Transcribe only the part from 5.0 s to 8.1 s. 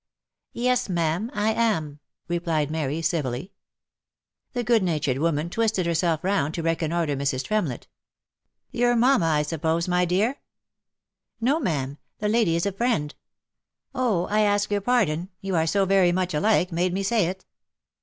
woman twisted herself round to reconnoitre Mrs. Tremlett."